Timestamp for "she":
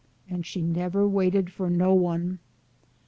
0.47-0.61